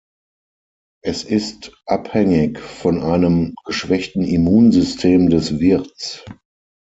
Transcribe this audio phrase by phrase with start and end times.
[1.03, 6.25] Es ist abhängig von einem geschwächten Immunsystem des Wirts.